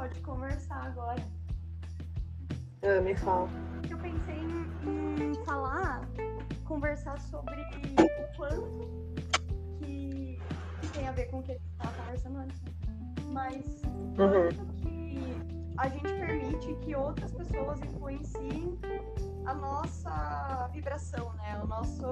pode 0.00 0.18
conversar 0.22 0.86
agora. 0.86 1.22
Ah, 2.82 3.00
me 3.02 3.14
fala. 3.14 3.46
Eu 3.90 3.98
pensei 3.98 4.38
em, 4.38 5.32
em 5.32 5.44
falar, 5.44 6.00
conversar 6.64 7.20
sobre 7.20 7.60
o 7.60 8.34
quanto 8.34 8.88
que, 9.78 10.40
que 10.80 10.88
tem 10.94 11.06
a 11.06 11.12
ver 11.12 11.26
com 11.26 11.40
o 11.40 11.42
que 11.42 11.52
a 11.52 11.54
gente 11.54 11.66
estava 11.72 11.92
conversando 11.98 12.38
antes, 12.38 12.62
né? 12.62 12.72
Mas 13.30 13.82
Uhum. 14.18 14.48
quanto 14.56 14.72
que 14.76 15.36
a 15.76 15.88
gente 15.88 16.02
permite 16.02 16.74
que 16.82 16.96
outras 16.96 17.32
pessoas 17.32 17.78
influenciem 17.82 18.78
a 19.44 19.52
nossa 19.52 20.70
vibração, 20.72 21.30
né? 21.34 21.60
O 21.62 21.66
nosso, 21.66 22.06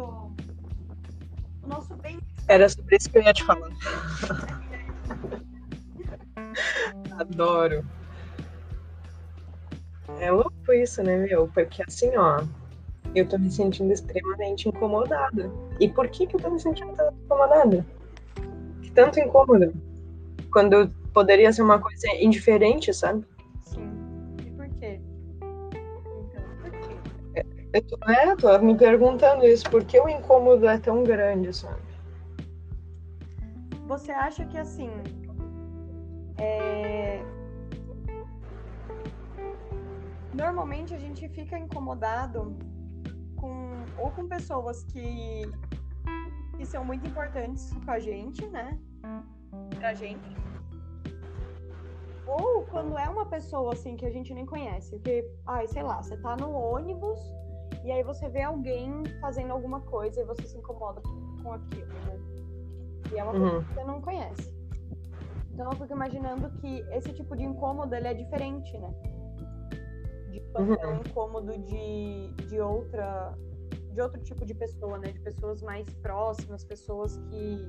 o 1.63 1.67
nosso 1.67 1.97
bem. 1.97 2.19
Era 2.49 2.69
sobre 2.69 2.97
isso 2.97 3.09
que 3.11 3.17
eu 3.17 3.23
ia 3.23 3.33
te 3.33 3.45
falar. 3.45 3.71
Adoro. 7.19 7.85
É 10.21 10.31
louco 10.31 10.73
isso, 10.73 11.03
né, 11.03 11.17
meu? 11.17 11.49
Porque 11.49 11.83
assim, 11.83 12.17
ó, 12.17 12.45
eu 13.15 13.29
tô 13.29 13.39
me 13.39 13.51
sentindo 13.51 13.93
extremamente 13.93 14.69
incomodada. 14.69 15.51
E 15.81 15.89
por 15.89 16.09
que 16.09 16.27
que 16.27 16.37
eu 16.37 16.41
tô 16.41 16.51
me 16.51 16.61
sentindo 16.61 16.95
tanto 16.95 17.15
incomodada? 17.25 17.85
Que 18.83 18.91
tanto 18.93 19.19
incômodo? 19.19 19.73
Quando 20.53 20.91
poderia 21.13 21.53
ser 21.53 21.63
uma 21.63 21.81
coisa 21.81 22.07
indiferente, 22.21 22.95
sabe? 22.95 23.25
Sim. 23.63 23.91
E 24.47 24.51
por 24.53 24.69
quê? 24.79 25.01
Então, 25.43 26.43
por 26.63 26.71
quê? 26.71 26.97
Eu 27.73 27.83
tô, 27.83 27.99
é, 28.11 28.37
tô 28.37 28.59
me 28.61 28.77
perguntando 28.77 29.45
isso, 29.45 29.69
por 29.69 29.85
que 29.85 30.01
o 30.01 30.09
incômodo 30.09 30.67
é 30.67 30.79
tão 30.79 31.03
grande, 31.03 31.53
sabe? 31.53 31.83
Você 33.87 34.13
acha 34.13 34.45
que 34.45 34.57
assim. 34.57 34.91
É, 36.41 37.23
Normalmente 40.35 40.95
a 40.95 40.99
gente 40.99 41.29
fica 41.29 41.59
incomodado 41.59 42.57
com 43.37 43.85
ou 43.97 44.11
com 44.11 44.29
pessoas 44.29 44.85
que, 44.85 45.43
que 46.57 46.65
são 46.65 46.85
muito 46.85 47.07
importantes 47.09 47.73
com 47.85 47.91
a 47.91 47.99
gente, 47.99 48.47
né? 48.49 48.79
Pra 49.79 49.95
gente. 49.95 50.37
Ou 52.27 52.63
quando 52.67 52.97
é 52.99 53.09
uma 53.09 53.27
pessoa 53.27 53.73
assim 53.73 53.97
que 53.97 54.05
a 54.07 54.11
gente 54.11 54.33
nem 54.33 54.47
conhece. 54.47 54.91
Porque, 54.91 55.29
ai, 55.47 55.67
sei 55.67 55.83
lá, 55.83 56.01
você 56.03 56.17
tá 56.19 56.37
no 56.37 56.53
ônibus 56.53 57.19
e 57.85 57.91
aí 57.91 58.03
você 58.05 58.29
vê 58.29 58.43
alguém 58.43 59.03
fazendo 59.21 59.51
alguma 59.53 59.81
coisa 59.81 60.21
e 60.21 60.25
você 60.25 60.43
se 60.43 60.57
incomoda 60.57 61.01
com 61.43 61.53
aquilo, 61.53 61.87
né? 61.87 62.21
E 63.13 63.19
é 63.19 63.25
uma 63.25 63.33
coisa 63.33 63.57
Uhum. 63.57 63.65
que 63.65 63.75
você 63.75 63.85
não 63.85 64.01
conhece. 64.01 64.58
Então 65.59 65.73
eu 65.73 65.77
fico 65.77 65.93
imaginando 65.93 66.49
que 66.61 66.87
esse 66.93 67.13
tipo 67.13 67.35
de 67.37 67.43
incômodo 67.43 67.93
ele 67.93 68.07
é 68.07 68.15
diferente, 68.15 68.79
né? 68.79 68.95
De 70.31 70.39
quando 70.53 70.79
é 70.81 70.87
um 70.87 70.95
Uhum. 70.95 71.01
incômodo 71.01 71.59
de, 71.59 72.33
de 72.47 72.61
outra 72.61 73.37
de 73.93 74.01
outro 74.01 74.23
tipo 74.23 74.47
de 74.47 74.55
pessoa, 74.55 74.99
né? 74.99 75.11
De 75.11 75.19
pessoas 75.19 75.61
mais 75.61 75.93
próximas, 75.95 76.63
pessoas 76.63 77.17
que 77.29 77.69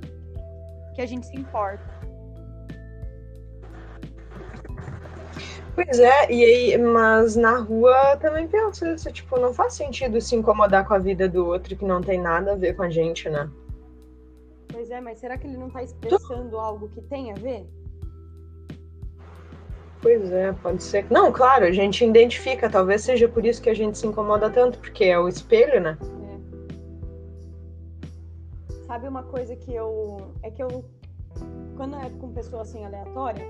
que 0.94 1.02
a 1.02 1.08
gente 1.08 1.26
se 1.26 1.36
importa. 1.36 1.84
Pois 5.74 6.00
é, 6.00 6.31
e 6.31 6.44
aí, 6.44 6.78
mas 6.78 7.36
na 7.36 7.58
rua 7.58 8.18
também 8.18 8.48
penso 8.48 8.86
isso, 8.86 9.12
tipo, 9.12 9.40
não 9.40 9.52
faz 9.52 9.74
sentido 9.74 10.22
se 10.22 10.36
incomodar 10.36 10.86
com 10.88 10.94
a 10.94 11.00
vida 11.00 11.28
do 11.28 11.46
outro 11.48 11.76
que 11.76 11.86
não 11.86 12.02
tem 12.02 12.20
nada 12.22 12.52
a 12.52 12.56
ver 12.56 12.76
com 12.76 12.84
a 12.84 12.90
gente, 12.90 13.28
né? 13.30 13.50
Pois 14.72 14.89
é, 14.92 15.02
mas 15.02 15.20
será 15.20 15.38
que 15.38 15.48
ele 15.48 15.58
não 15.58 15.70
tá 15.70 15.84
expressando 15.84 16.58
algo 16.58 16.89
que 16.89 17.02
tem 17.02 17.31
a 17.31 17.36
ver? 17.36 17.67
Pois 20.02 20.31
é, 20.31 20.53
pode 20.53 20.81
ser. 20.81 21.06
Não, 21.12 21.31
claro, 21.31 21.66
a 21.66 21.72
gente 21.72 22.06
identifica, 22.06 22.69
talvez 22.69 23.02
seja 23.02 23.28
por 23.28 23.46
isso 23.46 23.62
que 23.62 23.69
a 23.69 23.74
gente 23.74 23.97
se 23.97 24.07
incomoda 24.07 24.50
tanto, 24.50 24.80
porque 24.80 25.03
é 25.06 25.19
o 25.19 25.28
espelho, 25.28 25.81
né? 25.81 25.97
É. 28.72 28.85
Sabe 28.85 29.07
uma 29.07 29.24
coisa 29.24 29.56
que 29.56 29.74
eu. 29.74 30.34
É 30.41 30.50
que 30.50 30.63
eu. 30.63 30.86
Quando 31.75 31.97
é 31.97 32.09
com 32.09 32.31
pessoa 32.34 32.62
assim 32.62 32.86
aleatória, 32.86 33.46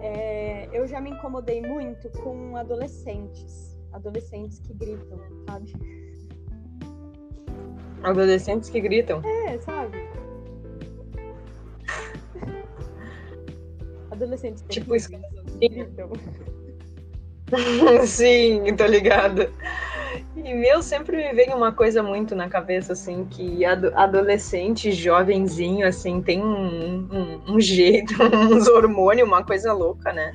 é, 0.00 0.68
eu 0.72 0.86
já 0.86 1.00
me 1.00 1.10
incomodei 1.10 1.60
muito 1.60 2.08
com 2.22 2.56
adolescentes. 2.56 3.78
Adolescentes 3.92 4.60
que 4.60 4.72
gritam, 4.74 5.18
sabe? 5.48 5.72
Adolescentes 8.02 8.70
que 8.70 8.80
gritam. 8.80 9.22
É, 9.24 9.58
sabe? 9.58 10.03
Adolescentes 14.14 14.64
Tipo 14.68 14.94
isso. 14.94 15.08
que 15.10 15.18
gritam. 15.68 16.10
Sim, 18.06 18.74
tô 18.76 18.86
ligada. 18.86 19.50
E 20.36 20.54
meu, 20.54 20.82
sempre 20.82 21.16
me 21.16 21.32
vem 21.34 21.54
uma 21.54 21.72
coisa 21.72 22.02
muito 22.02 22.34
na 22.34 22.48
cabeça, 22.48 22.92
assim, 22.92 23.24
que 23.26 23.64
ado- 23.64 23.92
adolescente, 23.94 24.92
jovenzinho, 24.92 25.86
assim, 25.86 26.20
tem 26.22 26.42
um, 26.42 27.08
um, 27.12 27.54
um 27.54 27.60
jeito, 27.60 28.14
uns 28.52 28.68
hormônios, 28.68 29.26
uma 29.26 29.44
coisa 29.44 29.72
louca, 29.72 30.12
né? 30.12 30.32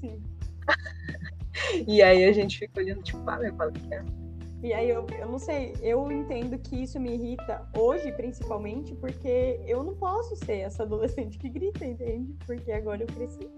Sim. 0.00 0.20
E 1.88 2.00
aí 2.00 2.24
a 2.24 2.32
gente 2.32 2.56
fica 2.56 2.80
olhando, 2.80 3.02
tipo, 3.02 3.18
ah, 3.28 3.36
meu, 3.38 3.52
qual 3.54 3.70
que 3.72 3.92
é? 3.92 4.02
E 4.62 4.72
aí 4.72 4.90
eu, 4.90 5.06
eu 5.18 5.28
não 5.28 5.38
sei, 5.38 5.76
eu 5.80 6.10
entendo 6.10 6.58
que 6.58 6.82
isso 6.82 6.98
me 6.98 7.14
irrita 7.14 7.64
hoje, 7.76 8.10
principalmente, 8.12 8.92
porque 8.96 9.60
eu 9.66 9.84
não 9.84 9.94
posso 9.94 10.34
ser 10.34 10.58
essa 10.58 10.82
adolescente 10.82 11.38
que 11.38 11.48
grita, 11.48 11.84
entende? 11.84 12.34
Porque 12.44 12.72
agora 12.72 13.02
eu 13.02 13.06
cresci. 13.06 13.48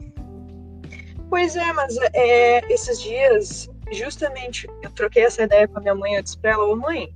Pois 1.31 1.57
é, 1.57 1.73
mas 1.73 1.97
é, 2.13 2.73
esses 2.73 3.01
dias, 3.01 3.71
justamente, 3.91 4.69
eu 4.83 4.91
troquei 4.91 5.25
essa 5.25 5.45
ideia 5.45 5.67
com 5.67 5.79
a 5.79 5.81
minha 5.81 5.95
mãe, 5.95 6.15
eu 6.15 6.23
disse 6.23 6.37
pra 6.37 6.51
ela, 6.51 6.67
ô 6.67 6.77
mãe, 6.77 7.15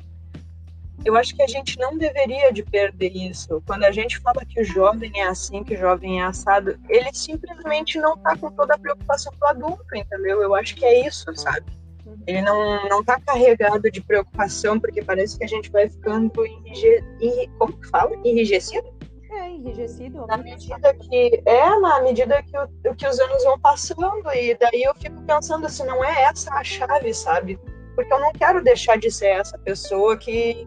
eu 1.05 1.15
acho 1.17 1.37
que 1.37 1.43
a 1.43 1.47
gente 1.47 1.79
não 1.79 1.99
deveria 1.99 2.51
de 2.51 2.63
perder 2.63 3.15
isso. 3.15 3.63
Quando 3.67 3.85
a 3.85 3.91
gente 3.91 4.19
fala 4.21 4.45
que 4.47 4.63
o 4.63 4.65
jovem 4.65 5.13
é 5.17 5.25
assim, 5.25 5.63
que 5.63 5.75
o 5.75 5.79
jovem 5.79 6.23
é 6.23 6.25
assado, 6.25 6.79
ele 6.89 7.13
simplesmente 7.13 7.99
não 7.99 8.17
tá 8.17 8.35
com 8.35 8.51
toda 8.51 8.75
a 8.75 8.79
preocupação 8.79 9.33
do 9.39 9.47
adulto, 9.47 9.85
entendeu? 9.95 10.41
Eu 10.41 10.55
acho 10.55 10.75
que 10.75 10.85
é 10.87 11.07
isso, 11.07 11.35
sabe? 11.37 11.84
Ele 12.27 12.43
não, 12.43 12.89
não 12.89 13.05
tá 13.05 13.21
carregado 13.21 13.91
de 13.91 14.01
preocupação, 14.01 14.79
porque 14.79 15.03
parece 15.03 15.39
que 15.39 15.45
a 15.45 15.49
gente 15.49 15.71
vai 15.71 15.89
ficando 15.89 16.31
enrige, 16.47 17.05
enri- 17.21 17.51
como 17.59 17.73
que 17.73 17.89
fala? 17.89 18.15
enrijecido. 18.25 18.89
É, 19.31 19.51
enrijecido. 19.51 20.27
Na 20.27 20.37
medida 20.37 20.95
que 20.95 21.43
é, 21.45 21.81
na 21.81 22.03
medida 22.03 22.43
que, 22.43 22.57
o, 22.89 22.95
que 22.95 23.07
os 23.07 23.19
anos 23.19 23.43
vão 23.45 23.59
passando, 23.59 24.23
e 24.33 24.57
daí 24.57 24.83
eu 24.83 24.95
fico 24.95 25.21
pensando 25.23 25.69
se 25.69 25.85
não 25.85 26.05
é 26.05 26.23
essa 26.25 26.55
a 26.55 26.63
chave, 26.63 27.13
sabe? 27.13 27.59
Porque 27.95 28.13
eu 28.13 28.21
não 28.21 28.33
quero 28.33 28.63
deixar 28.63 28.97
de 28.97 29.11
ser 29.11 29.29
essa 29.29 29.59
pessoa 29.59 30.17
que, 30.17 30.67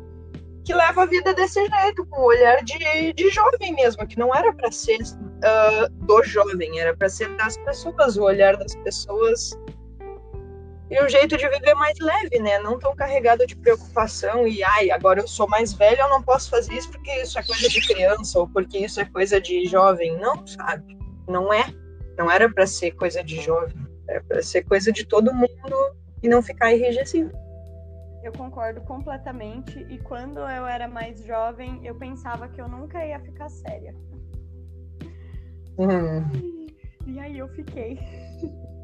que 0.65 0.73
leva 0.73 1.03
a 1.03 1.05
vida 1.05 1.33
desse 1.33 1.65
jeito, 1.65 2.05
com 2.07 2.21
o 2.21 2.25
olhar 2.25 2.61
de, 2.63 3.13
de 3.13 3.29
jovem 3.29 3.73
mesmo, 3.73 4.05
que 4.05 4.19
não 4.19 4.35
era 4.35 4.53
para 4.53 4.71
ser 4.71 4.97
ah, 5.43 5.87
do 5.91 6.23
jovem, 6.23 6.79
era 6.79 6.95
para 6.95 7.07
ser 7.09 7.29
das 7.37 7.57
pessoas, 7.57 8.17
o 8.17 8.23
olhar 8.23 8.57
das 8.57 8.75
pessoas 8.77 9.57
e 10.89 11.03
um 11.03 11.09
jeito 11.09 11.35
de 11.35 11.47
viver 11.49 11.73
mais 11.73 11.99
leve, 11.99 12.39
né? 12.39 12.59
Não 12.59 12.79
tão 12.79 12.95
carregado 12.95 13.45
de 13.45 13.55
preocupação 13.57 14.47
e 14.47 14.63
ai, 14.63 14.89
agora 14.89 15.19
eu 15.19 15.27
sou 15.27 15.47
mais 15.47 15.73
velho, 15.73 15.99
eu 15.99 16.09
não 16.09 16.23
posso 16.23 16.49
fazer 16.49 16.73
isso 16.73 16.89
porque 16.89 17.11
isso 17.11 17.37
é 17.37 17.43
coisa 17.43 17.67
de 17.67 17.85
criança 17.85 18.39
ou 18.39 18.47
porque 18.47 18.77
isso 18.77 19.01
é 19.01 19.05
coisa 19.05 19.41
de 19.41 19.65
jovem. 19.65 20.17
Não, 20.17 20.47
sabe? 20.47 20.97
Não 21.27 21.51
é. 21.51 21.65
Não 22.17 22.31
era 22.31 22.49
para 22.49 22.65
ser 22.65 22.91
coisa 22.91 23.21
de 23.21 23.41
jovem. 23.41 23.75
Era 24.07 24.23
para 24.23 24.41
ser 24.41 24.63
coisa 24.63 24.91
de 24.91 25.05
todo 25.05 25.33
mundo 25.33 25.95
e 26.23 26.29
não 26.29 26.41
ficar 26.41 26.73
enrijecido. 26.73 27.31
Eu 28.23 28.31
concordo 28.31 28.79
completamente. 28.81 29.85
E 29.89 29.97
quando 29.99 30.39
eu 30.39 30.65
era 30.65 30.87
mais 30.87 31.21
jovem, 31.25 31.85
eu 31.85 31.95
pensava 31.95 32.47
que 32.47 32.61
eu 32.61 32.67
nunca 32.67 33.05
ia 33.05 33.19
ficar 33.19 33.49
séria. 33.49 33.93
Hum. 35.77 36.67
E 37.05 37.19
aí 37.19 37.37
eu 37.37 37.47
fiquei. 37.49 37.99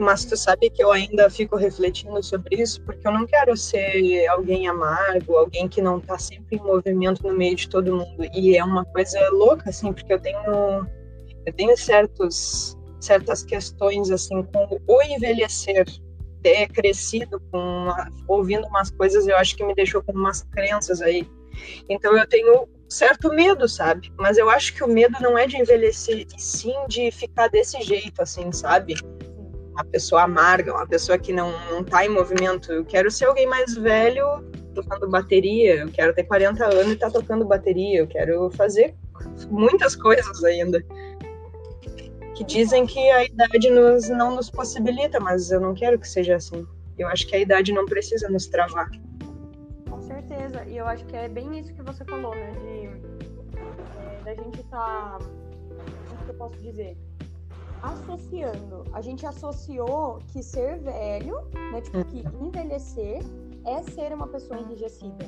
Mas 0.00 0.24
tu 0.24 0.34
sabe 0.34 0.70
que 0.70 0.82
eu 0.82 0.90
ainda 0.90 1.28
fico 1.28 1.56
refletindo 1.56 2.22
sobre 2.22 2.56
isso, 2.56 2.80
porque 2.84 3.06
eu 3.06 3.12
não 3.12 3.26
quero 3.26 3.54
ser 3.54 4.26
alguém 4.28 4.66
amargo, 4.66 5.36
alguém 5.36 5.68
que 5.68 5.82
não 5.82 6.00
tá 6.00 6.18
sempre 6.18 6.56
em 6.56 6.62
movimento 6.62 7.22
no 7.22 7.34
meio 7.34 7.54
de 7.54 7.68
todo 7.68 7.94
mundo. 7.94 8.24
E 8.34 8.56
é 8.56 8.64
uma 8.64 8.82
coisa 8.86 9.20
louca, 9.28 9.68
assim, 9.68 9.92
porque 9.92 10.10
eu 10.10 10.18
tenho, 10.18 10.86
eu 11.44 11.52
tenho 11.52 11.76
certos, 11.76 12.78
certas 12.98 13.42
questões, 13.42 14.10
assim, 14.10 14.42
com 14.42 14.80
o 14.86 15.02
envelhecer, 15.02 15.84
ter 16.42 16.68
crescido 16.68 17.38
com 17.52 17.88
ouvindo 18.26 18.66
umas 18.68 18.90
coisas, 18.90 19.28
eu 19.28 19.36
acho 19.36 19.54
que 19.54 19.62
me 19.62 19.74
deixou 19.74 20.02
com 20.02 20.12
umas 20.12 20.42
crenças 20.44 21.02
aí. 21.02 21.28
Então 21.90 22.16
eu 22.16 22.26
tenho 22.26 22.66
certo 22.88 23.28
medo, 23.28 23.68
sabe? 23.68 24.10
Mas 24.16 24.38
eu 24.38 24.48
acho 24.48 24.72
que 24.74 24.82
o 24.82 24.88
medo 24.88 25.18
não 25.20 25.36
é 25.36 25.46
de 25.46 25.58
envelhecer, 25.58 26.26
e 26.34 26.40
sim 26.40 26.74
de 26.88 27.10
ficar 27.10 27.48
desse 27.48 27.82
jeito, 27.82 28.22
assim, 28.22 28.50
sabe? 28.50 28.94
Uma 29.80 29.84
pessoa 29.84 30.22
amarga, 30.22 30.72
uma 30.72 30.86
pessoa 30.86 31.18
que 31.18 31.32
não, 31.32 31.52
não 31.70 31.82
tá 31.82 32.04
em 32.04 32.08
movimento. 32.08 32.70
Eu 32.70 32.84
quero 32.84 33.10
ser 33.10 33.24
alguém 33.24 33.46
mais 33.46 33.74
velho 33.74 34.44
tocando 34.74 35.08
bateria, 35.08 35.76
eu 35.76 35.88
quero 35.88 36.14
ter 36.14 36.24
40 36.24 36.64
anos 36.64 36.92
e 36.92 36.96
tá 36.96 37.10
tocando 37.10 37.44
bateria, 37.44 38.00
eu 38.00 38.06
quero 38.06 38.50
fazer 38.50 38.94
muitas 39.48 39.96
coisas 39.96 40.44
ainda. 40.44 40.84
Que 42.34 42.44
dizem 42.44 42.86
que 42.86 43.10
a 43.10 43.24
idade 43.24 43.70
nos, 43.70 44.08
não 44.08 44.36
nos 44.36 44.50
possibilita, 44.50 45.18
mas 45.18 45.50
eu 45.50 45.60
não 45.60 45.74
quero 45.74 45.98
que 45.98 46.08
seja 46.08 46.36
assim. 46.36 46.66
Eu 46.98 47.08
acho 47.08 47.26
que 47.26 47.34
a 47.34 47.38
idade 47.38 47.72
não 47.72 47.84
precisa 47.86 48.28
nos 48.28 48.46
travar. 48.46 48.90
Com 49.88 50.00
certeza. 50.00 50.64
E 50.66 50.76
eu 50.76 50.86
acho 50.86 51.04
que 51.06 51.16
é 51.16 51.28
bem 51.28 51.58
isso 51.58 51.72
que 51.74 51.82
você 51.82 52.04
falou, 52.04 52.34
né? 52.34 52.52
De 52.52 54.24
da 54.24 54.34
gente. 54.34 54.62
Tá, 54.64 55.18
como 56.08 56.24
que 56.24 56.30
eu 56.30 56.34
posso 56.34 56.56
dizer? 56.58 56.96
Associando. 57.82 58.84
A 58.92 59.00
gente 59.00 59.26
associou 59.26 60.18
que 60.28 60.42
ser 60.42 60.78
velho, 60.78 61.40
né? 61.72 61.80
Tipo, 61.80 62.04
que 62.04 62.26
uhum. 62.26 62.48
envelhecer 62.48 63.22
é 63.64 63.82
ser 63.82 64.12
uma 64.12 64.26
pessoa 64.28 64.58
enrijecida. 64.60 65.24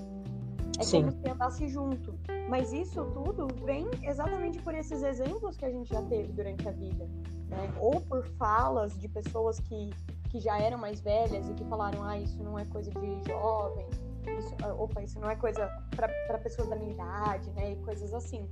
É 0.78 0.84
Sim. 0.84 1.04
como 1.04 1.12
se 1.12 1.30
andasse 1.30 1.68
junto. 1.68 2.14
Mas 2.48 2.72
isso 2.72 3.04
tudo 3.12 3.48
vem 3.64 3.88
exatamente 4.02 4.58
por 4.62 4.74
esses 4.74 5.02
exemplos 5.02 5.56
que 5.56 5.64
a 5.64 5.70
gente 5.70 5.88
já 5.88 6.02
teve 6.02 6.32
durante 6.32 6.68
a 6.68 6.72
vida. 6.72 7.08
Né? 7.48 7.72
Ou 7.78 8.00
por 8.00 8.24
falas 8.38 8.98
de 8.98 9.08
pessoas 9.08 9.58
que, 9.60 9.90
que 10.30 10.40
já 10.40 10.58
eram 10.58 10.78
mais 10.78 11.00
velhas 11.00 11.48
e 11.48 11.54
que 11.54 11.64
falaram: 11.64 12.02
ah, 12.02 12.18
isso 12.18 12.42
não 12.42 12.58
é 12.58 12.64
coisa 12.64 12.90
de 12.90 13.28
jovem, 13.28 13.86
isso, 14.38 14.54
ah, 14.62 14.74
opa, 14.74 15.02
isso 15.02 15.20
não 15.20 15.30
é 15.30 15.36
coisa 15.36 15.68
para 15.96 16.38
pessoas 16.38 16.68
da 16.68 16.76
minha 16.76 16.92
idade, 16.92 17.50
né? 17.52 17.72
E 17.72 17.76
coisas 17.76 18.12
assim. 18.14 18.48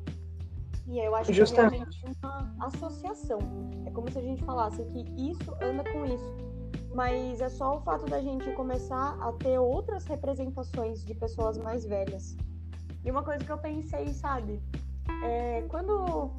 E 0.86 0.98
eu 0.98 1.14
acho 1.14 1.32
Justamente. 1.32 2.00
que 2.00 2.06
é 2.06 2.10
realmente 2.10 2.18
uma 2.22 2.66
associação. 2.66 3.38
É 3.86 3.90
como 3.90 4.10
se 4.10 4.18
a 4.18 4.22
gente 4.22 4.42
falasse 4.44 4.82
que 4.84 5.04
isso 5.16 5.52
anda 5.62 5.84
com 5.92 6.04
isso. 6.04 6.36
Mas 6.94 7.40
é 7.40 7.48
só 7.48 7.76
o 7.76 7.80
fato 7.80 8.06
da 8.06 8.20
gente 8.20 8.50
começar 8.52 9.16
a 9.20 9.32
ter 9.32 9.58
outras 9.58 10.04
representações 10.06 11.04
de 11.04 11.14
pessoas 11.14 11.56
mais 11.56 11.84
velhas. 11.84 12.36
E 13.04 13.10
uma 13.10 13.22
coisa 13.22 13.44
que 13.44 13.50
eu 13.50 13.58
pensei, 13.58 14.08
sabe? 14.12 14.60
É, 15.24 15.62
quando 15.68 16.30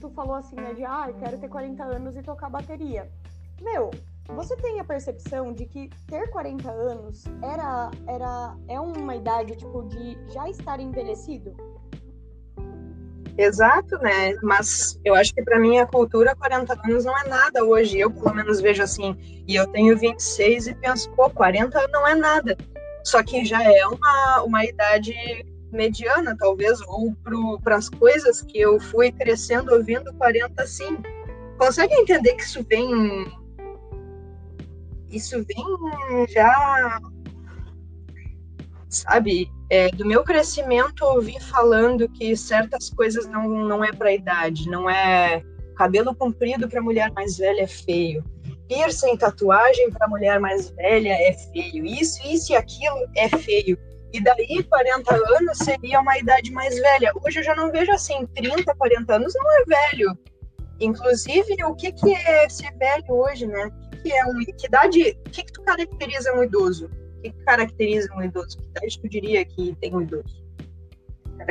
tu 0.00 0.08
falou 0.10 0.34
assim, 0.34 0.56
né, 0.56 0.74
de 0.74 0.84
ah, 0.84 1.06
eu 1.08 1.14
quero 1.14 1.38
ter 1.38 1.48
40 1.48 1.82
anos 1.82 2.16
e 2.16 2.22
tocar 2.22 2.48
bateria. 2.48 3.10
Meu, 3.60 3.90
você 4.28 4.56
tem 4.56 4.80
a 4.80 4.84
percepção 4.84 5.52
de 5.52 5.66
que 5.66 5.90
ter 6.06 6.30
40 6.30 6.70
anos 6.70 7.24
era, 7.42 7.90
era 8.06 8.56
é 8.68 8.80
uma 8.80 9.14
idade 9.14 9.56
tipo 9.56 9.82
de 9.84 10.16
já 10.32 10.48
estar 10.48 10.80
envelhecido? 10.80 11.54
Exato, 13.36 13.96
né? 13.98 14.34
Mas 14.42 14.98
eu 15.04 15.14
acho 15.14 15.34
que 15.34 15.42
para 15.42 15.58
mim 15.58 15.78
a 15.78 15.86
cultura 15.86 16.36
40 16.36 16.78
anos 16.84 17.04
não 17.04 17.18
é 17.18 17.28
nada 17.28 17.64
hoje. 17.64 17.98
Eu 17.98 18.10
pelo 18.10 18.34
menos 18.34 18.60
vejo 18.60 18.82
assim. 18.82 19.16
E 19.46 19.54
eu 19.54 19.66
tenho 19.68 19.96
26 19.96 20.68
e 20.68 20.74
penso, 20.74 21.10
pô, 21.12 21.30
40 21.30 21.88
não 21.88 22.06
é 22.06 22.14
nada. 22.14 22.56
Só 23.04 23.22
que 23.22 23.44
já 23.44 23.62
é 23.62 23.86
uma, 23.86 24.42
uma 24.42 24.64
idade 24.64 25.14
mediana, 25.72 26.36
talvez, 26.38 26.80
ou 26.82 27.16
para 27.62 27.76
as 27.76 27.88
coisas 27.88 28.42
que 28.42 28.60
eu 28.60 28.78
fui 28.78 29.10
crescendo 29.10 29.72
ouvindo 29.72 30.12
40 30.14 30.66
sim. 30.66 30.98
Consegue 31.58 31.94
entender 31.94 32.34
que 32.34 32.42
isso 32.42 32.64
vem. 32.68 33.26
Isso 35.10 35.42
vem 35.44 36.26
já. 36.28 37.00
Sabe? 38.92 39.50
É, 39.70 39.88
do 39.90 40.06
meu 40.06 40.22
crescimento, 40.22 41.02
ouvi 41.02 41.40
falando 41.40 42.08
que 42.10 42.36
certas 42.36 42.90
coisas 42.90 43.26
não, 43.26 43.48
não 43.48 43.82
é 43.82 43.90
para 43.90 44.12
idade, 44.12 44.68
não 44.68 44.88
é. 44.88 45.42
Cabelo 45.76 46.14
comprido 46.14 46.68
para 46.68 46.82
mulher 46.82 47.10
mais 47.12 47.38
velha 47.38 47.62
é 47.62 47.66
feio 47.66 48.22
piercing, 48.72 49.16
tatuagem 49.16 49.90
para 49.90 50.08
mulher 50.08 50.40
mais 50.40 50.70
velha 50.70 51.12
é 51.12 51.32
feio. 51.52 51.84
Isso, 51.84 52.20
isso 52.26 52.52
e 52.52 52.56
aquilo 52.56 53.06
é 53.16 53.28
feio. 53.28 53.78
E 54.12 54.22
daí, 54.22 54.62
40 54.64 55.14
anos 55.14 55.58
seria 55.58 56.00
uma 56.00 56.18
idade 56.18 56.50
mais 56.52 56.78
velha. 56.78 57.12
Hoje 57.22 57.40
eu 57.40 57.44
já 57.44 57.54
não 57.54 57.70
vejo 57.70 57.92
assim, 57.92 58.26
30, 58.34 58.74
40 58.74 59.14
anos 59.14 59.34
não 59.34 59.52
é 59.52 59.64
velho. 59.64 60.18
Inclusive, 60.80 61.56
o 61.64 61.74
que, 61.74 61.92
que 61.92 62.14
é 62.14 62.48
ser 62.48 62.72
velho 62.76 63.04
hoje, 63.08 63.46
né? 63.46 63.66
O 63.66 63.90
que, 63.90 64.02
que 64.02 64.12
é 64.12 64.24
um. 64.26 64.38
Que 64.58 64.66
idade. 64.66 65.18
O 65.26 65.30
que, 65.30 65.44
que 65.44 65.52
tu 65.52 65.62
caracteriza 65.62 66.32
um 66.34 66.42
idoso? 66.42 66.90
O 67.22 67.30
que, 67.30 67.44
caracteriza 67.44 68.12
um 68.16 68.22
idoso? 68.22 68.58
Que 68.58 68.66
idade 68.66 69.00
tu 69.00 69.08
diria 69.08 69.44
que 69.44 69.76
tem 69.76 69.94
um 69.94 70.02
idoso? 70.02 70.42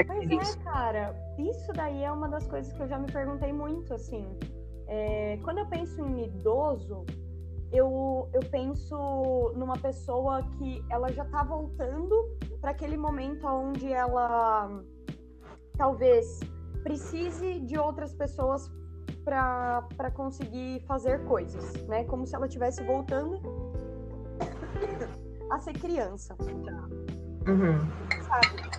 Pois 0.06 0.58
é, 0.58 0.64
cara. 0.64 1.16
Isso 1.38 1.72
daí 1.74 2.04
é 2.04 2.12
uma 2.12 2.28
das 2.28 2.46
coisas 2.46 2.74
que 2.74 2.82
eu 2.82 2.88
já 2.90 3.00
me 3.00 3.10
perguntei 3.10 3.54
muito, 3.54 3.94
assim. 3.94 4.28
É, 4.88 5.40
quando 5.44 5.60
eu 5.60 5.66
penso 5.68 6.06
em 6.06 6.26
idoso, 6.26 7.06
eu, 7.72 8.30
eu 8.34 8.42
penso 8.52 9.54
numa 9.56 9.78
pessoa 9.78 10.44
que 10.58 10.84
ela 10.90 11.10
já 11.14 11.24
está 11.24 11.42
voltando 11.42 12.38
para 12.60 12.72
aquele 12.72 12.98
momento 12.98 13.48
onde 13.48 13.94
ela 13.94 14.84
talvez 15.78 16.42
precise 16.84 17.62
de 17.62 17.78
outras 17.78 18.14
pessoas 18.14 18.70
para 19.24 20.12
conseguir 20.14 20.82
fazer 20.82 21.24
coisas, 21.26 21.74
né? 21.88 22.04
Como 22.04 22.28
se 22.28 22.36
ela 22.36 22.48
estivesse 22.48 22.84
voltando 22.84 23.40
a 25.52 25.60
ser 25.60 25.74
criança. 25.74 26.36
Uhum. 27.48 27.80
Sabe? 28.24 28.72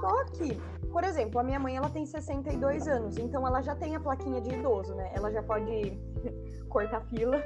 Só 0.00 0.24
que 0.24 0.60
por 0.96 1.04
exemplo, 1.04 1.38
a 1.38 1.42
minha 1.42 1.58
mãe 1.58 1.76
ela 1.76 1.90
tem 1.90 2.06
62 2.06 2.88
anos, 2.88 3.18
então 3.18 3.46
ela 3.46 3.60
já 3.60 3.74
tem 3.74 3.94
a 3.94 4.00
plaquinha 4.00 4.40
de 4.40 4.54
idoso, 4.54 4.94
né? 4.94 5.12
Ela 5.14 5.30
já 5.30 5.42
pode 5.42 5.92
cortar 6.70 7.02
fila, 7.02 7.38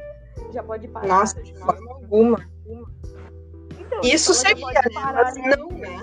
já 0.53 0.63
pode 0.63 0.87
parar. 0.87 1.09
Nossa, 1.09 1.43
de 1.43 1.59
forma 1.59 1.91
alguma. 1.95 2.39
Então, 3.77 4.01
Isso 4.05 4.33
seria, 4.35 4.65
né? 4.67 4.83
Mas 4.95 5.37
não, 5.37 5.69
né? 5.71 5.99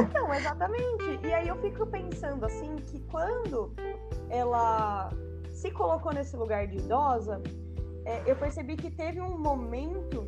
Então, 0.00 0.34
exatamente. 0.34 1.20
E 1.22 1.32
aí 1.32 1.46
eu 1.46 1.54
fico 1.60 1.86
pensando 1.86 2.44
assim 2.44 2.74
que 2.74 2.98
quando 3.02 3.72
ela 4.28 5.10
se 5.52 5.70
colocou 5.70 6.12
nesse 6.12 6.36
lugar 6.36 6.66
de 6.66 6.78
idosa, 6.78 7.40
é, 8.04 8.20
eu 8.26 8.34
percebi 8.34 8.74
que 8.74 8.90
teve 8.90 9.20
um 9.20 9.38
momento 9.38 10.26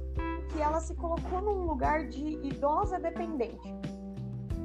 que 0.53 0.61
ela 0.61 0.81
se 0.81 0.95
colocou 0.95 1.41
num 1.41 1.67
lugar 1.67 2.07
de 2.09 2.39
idosa 2.47 2.99
dependente. 2.99 3.75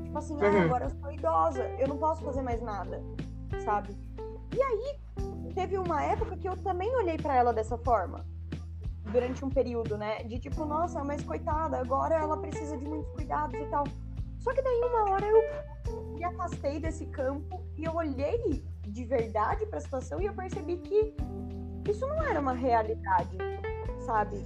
Tipo 0.03 0.17
assim, 0.17 0.37
ah, 0.41 0.49
uhum. 0.49 0.61
agora 0.63 0.85
eu 0.85 0.89
sou 0.89 1.11
idosa, 1.11 1.63
eu 1.79 1.87
não 1.87 1.97
posso 1.97 2.23
fazer 2.23 2.41
mais 2.41 2.61
nada, 2.61 3.03
sabe? 3.63 3.97
E 4.55 4.61
aí, 4.61 4.99
teve 5.53 5.77
uma 5.77 6.03
época 6.03 6.37
que 6.37 6.47
eu 6.47 6.55
também 6.57 6.93
olhei 6.95 7.17
para 7.17 7.35
ela 7.35 7.53
dessa 7.53 7.77
forma. 7.77 8.25
Durante 9.11 9.43
um 9.45 9.49
período, 9.49 9.97
né? 9.97 10.23
De 10.23 10.39
tipo, 10.39 10.65
nossa, 10.65 11.03
mas 11.03 11.23
coitada, 11.23 11.77
agora 11.79 12.15
ela 12.15 12.37
precisa 12.37 12.77
de 12.77 12.85
muitos 12.85 13.11
cuidados 13.13 13.59
e 13.59 13.65
tal. 13.65 13.85
Só 14.39 14.53
que 14.53 14.61
daí 14.61 14.81
uma 14.83 15.11
hora 15.11 15.25
eu 15.25 16.13
me 16.13 16.23
afastei 16.23 16.79
desse 16.79 17.05
campo 17.07 17.63
e 17.77 17.83
eu 17.83 17.93
olhei 17.95 18.63
de 18.81 19.05
verdade 19.05 19.65
para 19.65 19.77
a 19.77 19.81
situação 19.81 20.21
e 20.21 20.25
eu 20.25 20.33
percebi 20.33 20.77
que 20.77 21.15
isso 21.89 22.05
não 22.07 22.21
era 22.23 22.39
uma 22.39 22.53
realidade, 22.53 23.37
sabe? 24.05 24.37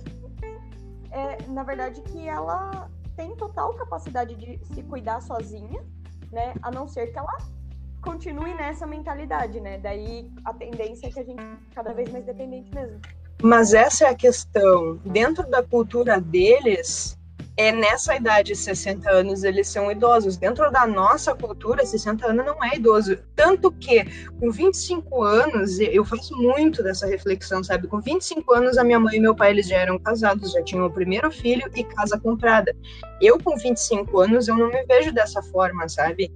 É, 1.12 1.38
na 1.48 1.64
verdade, 1.64 2.02
que 2.02 2.28
ela 2.28 2.90
tem 3.16 3.36
total 3.36 3.74
capacidade 3.74 4.36
de 4.36 4.60
se 4.74 4.82
cuidar 4.84 5.22
sozinha, 5.22 5.84
né? 6.32 6.54
A 6.62 6.72
não 6.72 6.88
ser 6.88 7.08
que 7.08 7.20
ela 7.20 7.38
continue 8.02 8.54
nessa 8.54 8.88
mentalidade, 8.88 9.60
né? 9.60 9.78
Daí 9.78 10.32
a 10.46 10.54
tendência 10.54 11.08
é 11.08 11.12
que 11.12 11.20
a 11.20 11.24
gente 11.24 11.44
cada 11.76 11.94
vez 11.94 12.10
mais 12.12 12.26
dependente 12.26 12.74
mesmo. 12.74 13.00
Mas 13.42 13.74
essa 13.74 14.06
é 14.06 14.10
a 14.10 14.16
questão. 14.16 14.98
Dentro 15.06 15.50
da 15.50 15.62
cultura 15.62 16.20
deles, 16.20 17.18
é 17.60 17.74
nessa 17.74 18.16
idade 18.16 18.54
de 18.54 18.56
60 18.56 19.12
anos 19.12 19.44
eles 19.44 19.68
são 19.68 19.92
idosos. 19.92 20.38
Dentro 20.38 20.72
da 20.72 20.88
nossa 20.88 21.36
cultura, 21.36 21.86
60 21.86 22.26
anos 22.26 22.46
não 22.46 22.64
é 22.64 22.78
idoso. 22.78 23.18
Tanto 23.36 23.70
que, 23.70 24.06
com 24.40 24.50
25 24.50 25.22
anos, 25.22 25.78
eu 25.78 26.06
faço 26.06 26.38
muito 26.38 26.82
dessa 26.82 27.06
reflexão, 27.06 27.62
sabe? 27.62 27.90
Com 27.90 28.00
25 28.00 28.54
anos, 28.54 28.78
a 28.78 28.84
minha 28.86 28.98
mãe 28.98 29.18
e 29.18 29.20
meu 29.20 29.36
pai 29.36 29.52
eles 29.52 29.68
já 29.68 29.76
eram 29.76 30.00
casados, 30.00 30.54
já 30.54 30.64
tinham 30.64 30.86
o 30.86 30.90
primeiro 30.90 31.30
filho 31.30 31.70
e 31.76 31.84
casa 31.84 32.18
comprada. 32.18 32.74
Eu, 33.20 33.38
com 33.38 33.58
25 33.58 34.22
anos, 34.22 34.48
eu 34.48 34.56
não 34.56 34.70
me 34.70 34.82
vejo 34.86 35.12
dessa 35.12 35.44
forma, 35.44 35.90
sabe? 35.90 36.32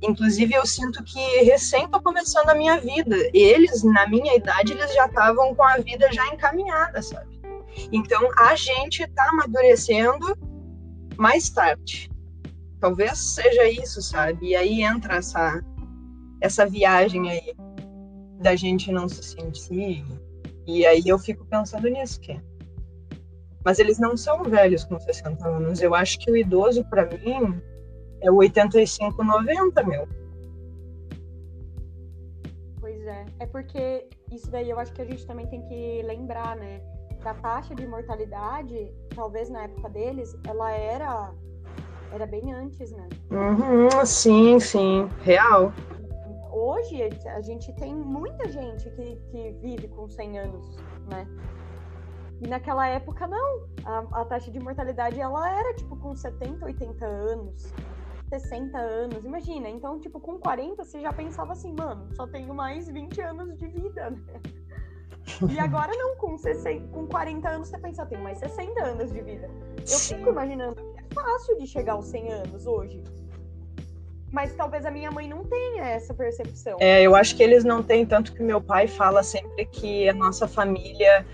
Inclusive, 0.00 0.54
eu 0.54 0.64
sinto 0.64 1.04
que 1.04 1.20
recém 1.42 1.86
tô 1.88 2.00
começando 2.00 2.48
a 2.48 2.54
minha 2.54 2.80
vida. 2.80 3.16
Eles, 3.34 3.82
na 3.84 4.08
minha 4.08 4.34
idade, 4.34 4.72
eles 4.72 4.94
já 4.94 5.04
estavam 5.04 5.54
com 5.54 5.62
a 5.62 5.76
vida 5.76 6.10
já 6.10 6.26
encaminhada, 6.28 7.02
sabe? 7.02 7.34
Então, 7.92 8.30
a 8.38 8.54
gente 8.56 9.06
tá 9.08 9.28
amadurecendo 9.30 10.34
mais 11.16 11.50
tarde. 11.50 12.10
Talvez 12.80 13.18
seja 13.18 13.68
isso, 13.68 14.02
sabe? 14.02 14.48
E 14.48 14.56
aí 14.56 14.82
entra 14.82 15.16
essa, 15.16 15.62
essa 16.40 16.66
viagem 16.66 17.30
aí 17.30 17.54
da 18.40 18.54
gente 18.54 18.92
não 18.92 19.08
se 19.08 19.22
sentir. 19.22 20.04
E 20.66 20.84
aí 20.86 21.02
eu 21.06 21.18
fico 21.18 21.44
pensando 21.46 21.88
nisso, 21.88 22.20
que 22.20 22.40
mas 23.64 23.78
eles 23.78 23.98
não 23.98 24.16
são 24.16 24.42
velhos 24.44 24.84
com 24.84 25.00
60 25.00 25.48
anos. 25.48 25.80
Eu 25.80 25.94
acho 25.94 26.18
que 26.18 26.30
o 26.30 26.36
idoso, 26.36 26.84
para 26.84 27.06
mim, 27.06 27.60
é 28.20 28.30
o 28.30 28.36
85, 28.36 29.24
90, 29.24 29.82
meu. 29.84 30.06
Pois 32.78 33.06
é. 33.06 33.24
É 33.40 33.46
porque 33.46 34.06
isso 34.30 34.50
daí 34.50 34.68
eu 34.68 34.78
acho 34.78 34.92
que 34.92 35.00
a 35.00 35.06
gente 35.06 35.26
também 35.26 35.46
tem 35.46 35.62
que 35.62 36.02
lembrar, 36.02 36.56
né? 36.56 36.82
Da 37.24 37.34
taxa 37.34 37.74
de 37.74 37.86
mortalidade, 37.86 38.92
talvez 39.14 39.48
na 39.48 39.62
época 39.62 39.88
deles, 39.88 40.36
ela 40.46 40.70
era 40.70 41.32
era 42.12 42.26
bem 42.26 42.52
antes, 42.52 42.92
né? 42.92 43.08
Uhum, 43.32 44.06
sim, 44.06 44.60
sim, 44.60 45.08
real. 45.22 45.72
hoje 46.52 47.02
a 47.26 47.40
gente 47.40 47.72
tem 47.74 47.92
muita 47.92 48.48
gente 48.48 48.88
que, 48.90 49.16
que 49.30 49.52
vive 49.60 49.88
com 49.88 50.06
100 50.08 50.38
anos, 50.38 50.76
né? 51.08 51.26
E 52.40 52.46
naquela 52.46 52.86
época, 52.86 53.26
não. 53.26 53.66
A, 53.84 54.20
a, 54.20 54.24
taxa 54.26 54.50
de 54.50 54.60
mortalidade, 54.60 55.20
ela 55.20 55.50
era, 55.50 55.74
tipo, 55.74 55.96
com 55.96 56.14
70, 56.14 56.64
80 56.66 57.04
anos, 57.04 57.72
60 58.28 58.78
anos. 58.78 59.24
Imagina, 59.24 59.68
então, 59.68 59.98
tipo, 59.98 60.20
com 60.20 60.38
40, 60.38 60.84
você 60.84 61.00
já 61.00 61.12
pensava 61.12 61.52
assim, 61.52 61.74
mano, 61.76 62.08
só 62.14 62.26
tenho 62.26 62.54
mais 62.54 62.88
20 62.88 63.20
anos 63.22 63.56
de 63.58 63.66
vida, 63.66 64.10
né? 64.10 64.40
E 65.48 65.58
agora 65.58 65.92
não, 65.96 66.16
com, 66.16 66.36
60, 66.36 66.88
com 66.88 67.06
40 67.06 67.48
anos 67.48 67.68
você 67.68 67.78
pensa, 67.78 68.06
tenho 68.06 68.22
mais 68.22 68.38
60 68.38 68.82
anos 68.82 69.12
de 69.12 69.20
vida. 69.22 69.48
Eu 69.78 69.98
fico 69.98 70.30
imaginando 70.30 70.76
que 70.76 71.00
é 71.00 71.14
fácil 71.14 71.58
de 71.58 71.66
chegar 71.66 71.94
aos 71.94 72.06
100 72.06 72.32
anos 72.32 72.66
hoje. 72.66 73.02
Mas 74.30 74.52
talvez 74.54 74.84
a 74.84 74.90
minha 74.90 75.10
mãe 75.10 75.28
não 75.28 75.44
tenha 75.44 75.84
essa 75.84 76.12
percepção. 76.12 76.76
É, 76.80 77.02
eu 77.02 77.14
acho 77.14 77.36
que 77.36 77.42
eles 77.42 77.62
não 77.64 77.82
têm, 77.82 78.04
tanto 78.04 78.32
que 78.32 78.42
meu 78.42 78.60
pai 78.60 78.88
fala 78.88 79.22
sempre 79.22 79.64
que 79.66 80.08
a 80.08 80.12
nossa 80.12 80.48
família 80.48 81.24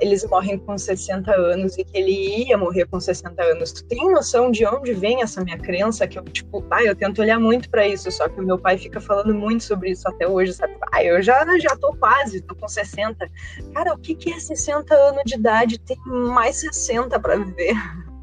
eles 0.00 0.24
morrem 0.26 0.58
com 0.58 0.76
60 0.76 1.34
anos 1.34 1.76
e 1.78 1.84
que 1.84 1.96
ele 1.96 2.46
ia 2.46 2.58
morrer 2.58 2.86
com 2.86 3.00
60 3.00 3.42
anos. 3.42 3.72
Tu 3.72 3.84
tem 3.84 4.10
noção 4.12 4.50
de 4.50 4.66
onde 4.66 4.92
vem 4.92 5.22
essa 5.22 5.42
minha 5.42 5.58
crença? 5.58 6.06
Que 6.06 6.18
eu, 6.18 6.24
tipo, 6.24 6.62
pai, 6.62 6.88
eu 6.88 6.94
tento 6.94 7.20
olhar 7.20 7.38
muito 7.40 7.70
para 7.70 7.86
isso, 7.86 8.10
só 8.10 8.28
que 8.28 8.40
o 8.40 8.44
meu 8.44 8.58
pai 8.58 8.76
fica 8.76 9.00
falando 9.00 9.34
muito 9.34 9.64
sobre 9.64 9.90
isso 9.90 10.06
até 10.08 10.28
hoje, 10.28 10.52
sabe? 10.52 10.76
Ah, 10.92 11.02
eu 11.02 11.22
já, 11.22 11.44
já 11.58 11.76
tô 11.76 11.94
quase, 11.96 12.42
tô 12.42 12.54
com 12.54 12.68
60. 12.68 13.26
Cara, 13.72 13.94
o 13.94 13.98
que, 13.98 14.14
que 14.14 14.32
é 14.32 14.38
60 14.38 14.94
anos 14.94 15.22
de 15.24 15.34
idade? 15.34 15.78
Tem 15.78 15.96
mais 16.06 16.56
60 16.56 17.18
para 17.18 17.36
viver. 17.36 17.74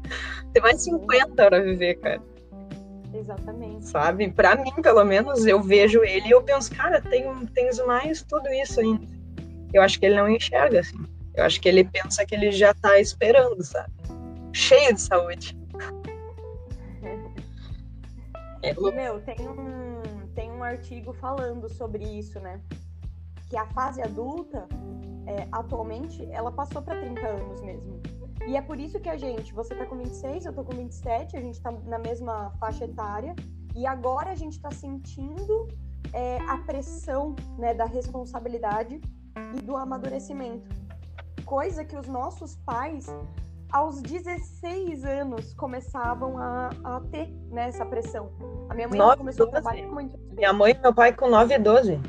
Tem 0.52 0.62
mais 0.62 0.82
50 0.82 1.34
para 1.34 1.60
viver, 1.60 1.94
cara. 1.96 2.22
Exatamente. 3.12 3.86
Sabe? 3.86 4.30
Para 4.30 4.56
mim, 4.56 4.72
pelo 4.82 5.04
menos, 5.04 5.46
eu 5.46 5.60
vejo 5.60 6.02
ele 6.02 6.28
e 6.28 6.30
eu 6.30 6.42
penso, 6.42 6.74
cara, 6.74 7.00
tem, 7.00 7.24
tens 7.46 7.78
mais 7.86 8.22
tudo 8.22 8.48
isso 8.48 8.80
ainda. 8.80 9.06
Eu 9.72 9.82
acho 9.82 9.98
que 9.98 10.06
ele 10.06 10.16
não 10.16 10.28
enxerga 10.28 10.80
assim. 10.80 11.13
Eu 11.34 11.44
acho 11.44 11.60
que 11.60 11.68
ele 11.68 11.84
pensa 11.84 12.24
que 12.24 12.34
ele 12.34 12.52
já 12.52 12.72
tá 12.72 12.98
esperando, 12.98 13.62
sabe? 13.62 13.92
Cheio 14.52 14.94
de 14.94 15.00
saúde. 15.00 15.58
É, 18.62 18.72
Meu, 18.72 19.20
tem 19.20 19.36
um, 19.46 20.26
tem 20.34 20.50
um 20.50 20.64
artigo 20.64 21.12
falando 21.12 21.68
sobre 21.68 22.02
isso, 22.02 22.40
né? 22.40 22.62
Que 23.50 23.58
a 23.58 23.66
fase 23.66 24.00
adulta, 24.00 24.66
é, 25.26 25.46
atualmente, 25.52 26.26
ela 26.30 26.50
passou 26.50 26.80
para 26.80 26.98
30 26.98 27.26
anos 27.26 27.60
mesmo. 27.60 28.00
E 28.46 28.56
é 28.56 28.62
por 28.62 28.80
isso 28.80 28.98
que 28.98 29.10
a 29.10 29.18
gente, 29.18 29.52
você 29.52 29.74
tá 29.74 29.84
com 29.84 29.98
26, 29.98 30.46
eu 30.46 30.52
tô 30.54 30.64
com 30.64 30.74
27, 30.74 31.36
a 31.36 31.40
gente 31.42 31.60
tá 31.60 31.70
na 31.72 31.98
mesma 31.98 32.52
faixa 32.58 32.86
etária, 32.86 33.34
e 33.76 33.86
agora 33.86 34.30
a 34.30 34.34
gente 34.34 34.58
tá 34.58 34.70
sentindo 34.70 35.68
é, 36.14 36.38
a 36.48 36.56
pressão 36.58 37.36
né, 37.58 37.74
da 37.74 37.84
responsabilidade 37.84 38.98
e 39.56 39.60
do 39.60 39.76
amadurecimento. 39.76 40.83
Coisa 41.44 41.84
que 41.84 41.96
os 41.96 42.08
nossos 42.08 42.56
pais, 42.64 43.06
aos 43.70 44.00
16 44.00 45.04
anos, 45.04 45.54
começavam 45.54 46.38
a, 46.38 46.70
a 46.84 47.00
ter 47.10 47.28
né, 47.50 47.68
essa 47.68 47.84
pressão. 47.84 48.30
A 48.68 48.74
minha 48.74 48.88
mãe 48.88 48.98
9, 48.98 49.16
começou 49.18 49.46
12. 49.46 49.58
a 49.58 49.62
trabalhar 49.62 49.88
muito. 49.88 50.18
Minha 50.34 50.52
mãe 50.52 50.72
e 50.72 50.78
meu 50.80 50.94
pai 50.94 51.12
com 51.12 51.28
9 51.28 51.54
e 51.54 51.58
12. 51.58 52.00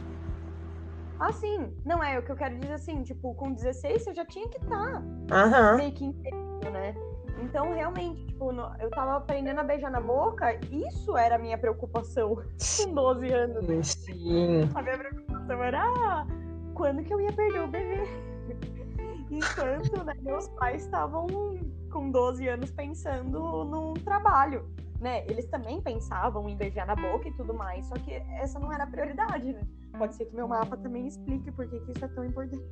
Ah, 1.19 1.31
sim. 1.31 1.73
Não 1.85 2.03
é 2.03 2.19
o 2.19 2.23
que 2.23 2.31
eu 2.31 2.35
quero 2.35 2.57
dizer 2.59 2.73
assim, 2.73 3.03
tipo, 3.03 3.33
com 3.35 3.53
16 3.53 4.03
você 4.03 4.13
já 4.13 4.25
tinha 4.25 4.47
que 4.49 4.57
estar 4.57 5.01
tá 5.27 5.75
meio 5.77 5.91
que 5.93 6.05
inteiro, 6.05 6.71
né? 6.71 6.93
Então, 7.41 7.73
realmente, 7.73 8.25
tipo, 8.27 8.51
eu 8.79 8.89
tava 8.91 9.17
aprendendo 9.17 9.59
a 9.59 9.63
beijar 9.63 9.91
na 9.91 9.99
boca, 9.99 10.57
isso 10.71 11.17
era 11.17 11.35
a 11.35 11.37
minha 11.37 11.57
preocupação 11.57 12.35
com 12.35 12.93
12 12.93 13.33
anos. 13.33 13.87
Sim. 13.87 14.69
A 14.73 14.81
minha 14.81 14.97
preocupação 14.97 15.63
era 15.63 15.81
ah, 15.81 16.27
quando 16.73 17.03
que 17.03 17.13
eu 17.13 17.19
ia 17.19 17.33
perder 17.33 17.61
o 17.61 17.67
bebê. 17.67 18.03
Enquanto 19.29 20.03
né, 20.03 20.13
meus 20.21 20.47
pais 20.49 20.83
estavam 20.83 21.27
com 21.91 22.11
12 22.11 22.47
anos 22.47 22.71
pensando 22.71 23.63
num 23.65 23.93
trabalho. 23.93 24.69
Né? 24.99 25.25
Eles 25.27 25.45
também 25.47 25.81
pensavam 25.81 26.47
em 26.49 26.55
beijar 26.55 26.87
na 26.87 26.95
boca 26.95 27.27
e 27.27 27.33
tudo 27.33 27.53
mais, 27.53 27.85
só 27.85 27.95
que 27.95 28.13
essa 28.39 28.59
não 28.59 28.71
era 28.71 28.85
a 28.85 28.87
prioridade, 28.87 29.51
né? 29.51 29.61
Pode 29.97 30.15
ser 30.15 30.25
que 30.25 30.35
meu 30.35 30.47
mapa 30.47 30.77
também 30.77 31.07
explique 31.07 31.51
por 31.51 31.67
que, 31.67 31.75
isso 31.75 32.03
é 32.03 32.07
tão 32.07 32.25
importante. 32.25 32.63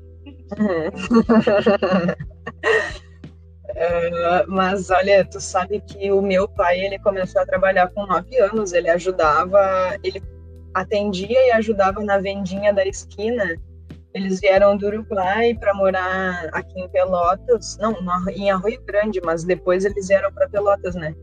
Uh, 3.70 4.48
mas 4.48 4.90
olha, 4.90 5.26
tu 5.26 5.40
sabe 5.40 5.82
que 5.82 6.12
o 6.12 6.22
meu 6.22 6.48
pai 6.48 6.80
ele 6.80 6.98
começou 7.00 7.42
a 7.42 7.46
trabalhar 7.46 7.90
com 7.90 8.06
nove 8.06 8.38
anos. 8.40 8.74
Ele 8.74 8.90
ajudava, 8.90 9.98
ele 10.04 10.22
atendia 10.74 11.48
e 11.48 11.52
ajudava 11.52 12.02
na 12.04 12.18
vendinha 12.18 12.74
da 12.74 12.86
esquina. 12.86 13.56
Eles 14.14 14.40
vieram 14.40 14.78
do 14.78 14.88
Uruguai 14.88 15.56
para 15.56 15.74
morar 15.74 16.48
aqui 16.52 16.80
em 16.80 16.90
Pelotas, 16.90 17.78
não, 17.80 17.96
em 18.30 18.52
Arroio 18.52 18.82
Grande, 18.84 19.20
mas 19.24 19.44
depois 19.44 19.86
eles 19.86 20.08
vieram 20.08 20.32
para 20.32 20.48
Pelotas, 20.48 20.94
né? 20.94 21.16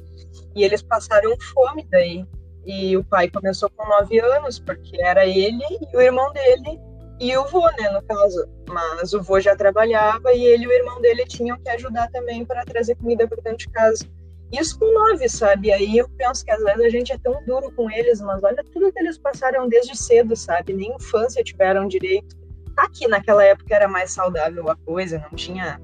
E 0.56 0.64
eles 0.64 0.82
passaram 0.82 1.36
fome 1.54 1.86
daí. 1.90 2.26
E 2.66 2.96
o 2.96 3.04
pai 3.04 3.30
começou 3.30 3.70
com 3.70 3.88
nove 3.88 4.18
anos, 4.18 4.58
porque 4.58 5.00
era 5.02 5.24
ele 5.24 5.64
e 5.92 5.96
o 5.96 6.00
irmão 6.00 6.32
dele 6.32 6.80
e 7.20 7.36
o 7.36 7.44
vô, 7.46 7.66
né, 7.78 7.90
no 7.90 8.02
caso. 8.02 8.48
Mas 8.68 9.12
o 9.12 9.22
vô 9.22 9.38
já 9.40 9.54
trabalhava 9.54 10.32
e 10.32 10.44
ele 10.44 10.64
e 10.64 10.68
o 10.68 10.72
irmão 10.72 11.00
dele 11.00 11.24
tinham 11.26 11.58
que 11.58 11.68
ajudar 11.68 12.10
também 12.10 12.44
para 12.44 12.64
trazer 12.64 12.96
comida 12.96 13.28
para 13.28 13.40
dentro 13.42 13.58
de 13.58 13.68
casa. 13.68 14.04
Isso 14.52 14.78
com 14.78 14.92
nove, 14.92 15.28
sabe? 15.28 15.70
Aí 15.72 15.98
eu 15.98 16.08
penso 16.16 16.44
que 16.44 16.50
às 16.50 16.62
vezes 16.64 16.84
a 16.84 16.88
gente 16.88 17.12
é 17.12 17.18
tão 17.18 17.44
duro 17.44 17.70
com 17.72 17.88
eles, 17.90 18.20
mas 18.20 18.42
olha 18.42 18.64
tudo 18.72 18.92
que 18.92 18.98
eles 18.98 19.16
passaram 19.16 19.68
desde 19.68 19.96
cedo, 19.96 20.34
sabe? 20.34 20.72
Nem 20.72 20.94
infância 20.96 21.44
tiveram 21.44 21.86
direito. 21.86 22.39
Aqui 22.80 23.06
naquela 23.06 23.44
época 23.44 23.74
era 23.74 23.86
mais 23.86 24.10
saudável 24.10 24.70
a 24.70 24.76
coisa, 24.76 25.18
não 25.18 25.36
tinha 25.36 25.78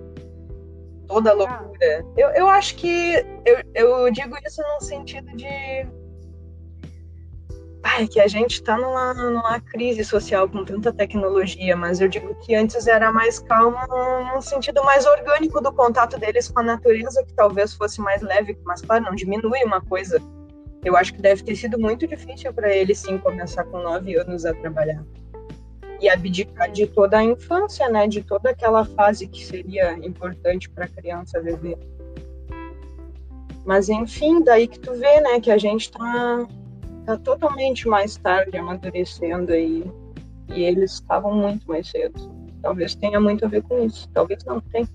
toda 1.06 1.30
a 1.30 1.34
loucura. 1.34 2.06
Eu, 2.16 2.30
eu 2.30 2.48
acho 2.48 2.74
que 2.76 3.22
eu, 3.44 3.62
eu 3.74 4.10
digo 4.10 4.34
isso 4.46 4.62
no 4.62 4.80
sentido 4.80 5.36
de 5.36 5.46
Ai, 7.82 8.08
que 8.08 8.18
a 8.18 8.26
gente 8.26 8.54
está 8.54 8.78
numa, 8.78 9.12
numa 9.14 9.60
crise 9.60 10.04
social 10.04 10.48
com 10.48 10.64
tanta 10.64 10.92
tecnologia, 10.92 11.76
mas 11.76 12.00
eu 12.00 12.08
digo 12.08 12.34
que 12.36 12.54
antes 12.54 12.86
era 12.86 13.12
mais 13.12 13.38
calmo 13.38 13.78
num 14.32 14.40
sentido 14.40 14.82
mais 14.82 15.06
orgânico 15.06 15.60
do 15.60 15.72
contato 15.72 16.18
deles 16.18 16.48
com 16.48 16.60
a 16.60 16.62
natureza, 16.62 17.24
que 17.24 17.34
talvez 17.34 17.74
fosse 17.74 18.00
mais 18.00 18.22
leve, 18.22 18.58
mas 18.64 18.80
claro, 18.80 19.04
não 19.04 19.14
diminui 19.14 19.62
uma 19.64 19.80
coisa. 19.82 20.20
Eu 20.82 20.96
acho 20.96 21.12
que 21.14 21.22
deve 21.22 21.44
ter 21.44 21.54
sido 21.54 21.78
muito 21.78 22.06
difícil 22.06 22.52
para 22.52 22.74
eles 22.74 22.98
sim 22.98 23.18
começar 23.18 23.64
com 23.64 23.82
nove 23.82 24.18
anos 24.18 24.44
a 24.44 24.54
trabalhar 24.54 25.04
e 26.00 26.08
abdicar 26.08 26.70
de 26.70 26.86
toda 26.86 27.18
a 27.18 27.24
infância, 27.24 27.88
né, 27.88 28.06
de 28.06 28.22
toda 28.22 28.50
aquela 28.50 28.84
fase 28.84 29.26
que 29.26 29.44
seria 29.44 29.92
importante 30.04 30.68
para 30.68 30.84
a 30.84 30.88
criança 30.88 31.40
viver. 31.40 31.78
Mas 33.64 33.88
enfim, 33.88 34.42
daí 34.42 34.68
que 34.68 34.78
tu 34.78 34.94
vê, 34.94 35.20
né, 35.20 35.40
que 35.40 35.50
a 35.50 35.58
gente 35.58 35.82
está 35.82 36.46
tá 37.04 37.16
totalmente 37.18 37.88
mais 37.88 38.16
tarde 38.16 38.56
amadurecendo 38.56 39.52
aí. 39.52 39.84
E 40.48 40.62
eles 40.62 40.92
estavam 40.92 41.34
muito 41.34 41.66
mais 41.66 41.88
cedo. 41.88 42.14
Talvez 42.62 42.94
tenha 42.94 43.20
muito 43.20 43.44
a 43.44 43.48
ver 43.48 43.62
com 43.62 43.84
isso. 43.84 44.08
Talvez 44.10 44.44
não 44.44 44.60
tenha. 44.60 44.88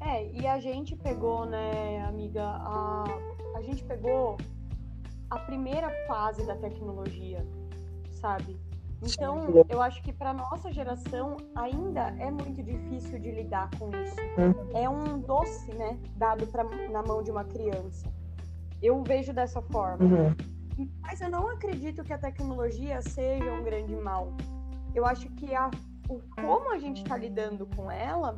É, 0.00 0.28
e 0.32 0.46
a 0.46 0.58
gente 0.58 0.96
pegou, 0.96 1.46
né, 1.46 2.04
amiga, 2.08 2.42
a, 2.42 3.04
a 3.56 3.62
gente 3.62 3.84
pegou 3.84 4.36
a 5.30 5.38
primeira 5.38 5.90
fase 6.06 6.44
da 6.44 6.56
tecnologia, 6.56 7.46
sabe? 8.10 8.56
Então, 9.02 9.64
eu 9.68 9.82
acho 9.82 10.00
que 10.02 10.12
para 10.12 10.32
nossa 10.32 10.72
geração 10.72 11.36
ainda 11.56 12.14
é 12.18 12.30
muito 12.30 12.62
difícil 12.62 13.18
de 13.18 13.32
lidar 13.32 13.68
com 13.78 13.90
isso. 13.90 14.16
Uhum. 14.38 14.76
É 14.76 14.88
um 14.88 15.18
doce, 15.18 15.74
né, 15.74 15.98
dado 16.16 16.46
pra, 16.46 16.64
na 16.88 17.02
mão 17.02 17.22
de 17.22 17.30
uma 17.30 17.44
criança. 17.44 18.06
Eu 18.80 19.02
vejo 19.02 19.32
dessa 19.32 19.60
forma. 19.62 20.04
Uhum. 20.04 20.88
Mas 21.00 21.20
eu 21.20 21.30
não 21.30 21.48
acredito 21.48 22.02
que 22.04 22.12
a 22.12 22.18
tecnologia 22.18 23.02
seja 23.02 23.52
um 23.52 23.62
grande 23.62 23.94
mal. 23.96 24.32
Eu 24.94 25.04
acho 25.04 25.28
que 25.30 25.54
a, 25.54 25.70
o 26.08 26.20
como 26.40 26.70
a 26.72 26.78
gente 26.78 27.02
está 27.02 27.16
lidando 27.16 27.66
com 27.74 27.90
ela 27.90 28.36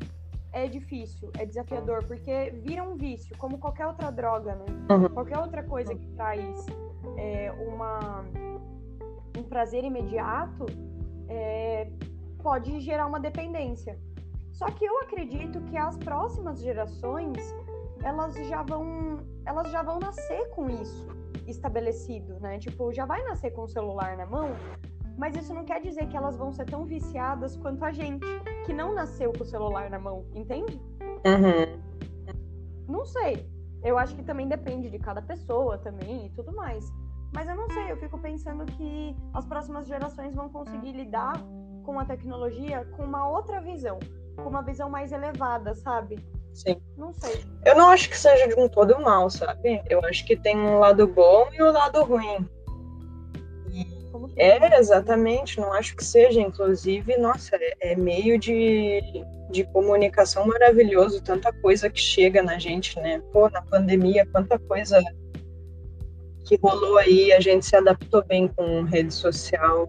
é 0.53 0.67
difícil, 0.69 1.31
é 1.39 1.45
desafiador, 1.45 2.05
porque 2.05 2.51
vira 2.63 2.83
um 2.83 2.97
vício, 2.97 3.37
como 3.39 3.59
qualquer 3.59 3.87
outra 3.87 4.11
droga, 4.11 4.55
né? 4.55 4.65
Uhum. 4.91 5.09
Qualquer 5.09 5.39
outra 5.39 5.63
coisa 5.65 5.95
que 5.95 6.07
traz 6.13 6.67
é, 7.17 7.51
uma, 7.69 8.25
um 9.37 9.43
prazer 9.43 9.85
imediato 9.85 10.67
é, 11.29 11.91
pode 12.43 12.81
gerar 12.81 13.07
uma 13.07 13.21
dependência. 13.21 13.99
Só 14.53 14.67
que 14.67 14.85
eu 14.85 14.99
acredito 15.01 15.61
que 15.63 15.77
as 15.77 15.97
próximas 15.99 16.61
gerações 16.61 17.39
elas 18.03 18.35
já 18.47 18.63
vão 18.63 19.19
elas 19.47 19.71
já 19.71 19.83
vão 19.83 19.99
nascer 19.99 20.51
com 20.51 20.69
isso 20.69 21.09
estabelecido, 21.47 22.39
né? 22.41 22.59
Tipo, 22.59 22.93
já 22.93 23.05
vai 23.05 23.23
nascer 23.25 23.51
com 23.53 23.63
o 23.63 23.69
celular 23.69 24.17
na 24.17 24.27
mão, 24.27 24.51
mas 25.17 25.37
isso 25.37 25.53
não 25.53 25.65
quer 25.65 25.81
dizer 25.81 26.07
que 26.09 26.17
elas 26.17 26.37
vão 26.37 26.53
ser 26.53 26.65
tão 26.65 26.85
viciadas 26.85 27.57
quanto 27.57 27.85
a 27.85 27.93
gente, 27.93 28.27
que 28.65 28.73
não 28.73 28.95
nasceu 28.95 29.33
com 29.33 29.43
o 29.43 29.47
celular 29.47 29.91
na 29.91 29.99
mão, 29.99 30.25
entende? 30.35 30.81
Uhum. 31.27 31.81
Não 32.89 33.05
sei. 33.05 33.47
Eu 33.83 33.99
acho 33.99 34.17
que 34.17 34.23
também 34.23 34.49
depende 34.49 34.89
de 34.89 34.99
cada 34.99 35.21
pessoa 35.21 35.77
também 35.79 36.27
e 36.27 36.31
tudo 36.31 36.53
mais. 36.53 36.91
Mas 37.35 37.49
eu 37.49 37.57
não 37.57 37.69
sei, 37.69 37.91
eu 37.91 37.97
fico 37.97 38.17
pensando 38.19 38.65
que 38.65 39.17
as 39.35 39.45
próximas 39.45 39.89
gerações 39.89 40.35
vão 40.35 40.49
conseguir 40.49 40.93
lidar 40.93 41.35
com 41.85 41.99
a 41.99 42.05
tecnologia 42.05 42.87
com 42.97 43.03
uma 43.05 43.29
outra 43.29 43.61
visão, 43.61 43.99
com 44.37 44.49
uma 44.49 44.63
visão 44.63 44.89
mais 44.89 45.11
elevada, 45.11 45.75
sabe? 45.75 46.19
Sim. 46.55 46.81
Não 46.97 47.13
sei. 47.13 47.45
Eu 47.65 47.77
não 47.77 47.89
acho 47.89 48.09
que 48.09 48.17
seja 48.17 48.47
de 48.47 48.55
um 48.55 48.69
todo 48.69 49.01
mal, 49.01 49.29
sabe? 49.29 49.83
Eu 49.91 50.05
acho 50.07 50.25
que 50.25 50.37
tem 50.37 50.57
um 50.57 50.79
lado 50.79 51.07
bom 51.09 51.49
e 51.53 51.61
um 51.61 51.73
lado 51.73 52.05
ruim. 52.05 52.49
É, 54.37 54.79
exatamente, 54.79 55.61
não 55.61 55.73
acho 55.73 55.97
que 55.97 56.05
seja. 56.05 56.41
Inclusive, 56.41 57.19
nossa, 57.19 57.57
é, 57.57 57.93
é 57.93 57.97
meio 57.97 58.39
de, 58.39 59.03
de 59.51 59.65
comunicação 59.65 60.47
maravilhoso, 60.47 61.23
tanta 61.23 61.53
coisa 61.53 61.91
que 61.91 62.01
chega 62.01 62.41
na 62.43 62.59
gente, 62.59 62.99
né? 63.01 63.21
Pô, 63.33 63.51
na 63.51 63.61
pandemia, 63.61 64.25
quanta 64.31 64.57
coisa 64.57 65.03
que 66.45 66.57
rolou 66.57 66.99
aí, 66.99 67.33
a 67.33 67.41
gente 67.41 67.65
se 67.65 67.75
adaptou 67.77 68.25
bem 68.25 68.49
com 68.49 68.83
rede 68.83 69.13
social, 69.13 69.89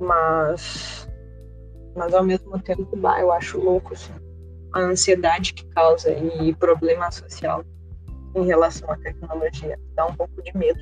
mas, 0.00 1.08
mas 1.96 2.14
ao 2.14 2.24
mesmo 2.24 2.58
tempo, 2.60 2.96
bah, 2.96 3.20
eu 3.20 3.32
acho 3.32 3.58
louco, 3.58 3.94
assim, 3.94 4.12
a 4.72 4.80
ansiedade 4.80 5.54
que 5.54 5.66
causa 5.70 6.10
e 6.12 6.54
problema 6.54 7.10
social 7.10 7.64
em 8.34 8.44
relação 8.44 8.90
à 8.90 8.96
tecnologia. 8.98 9.78
Dá 9.94 10.06
um 10.06 10.14
pouco 10.14 10.42
de 10.42 10.56
medo. 10.56 10.78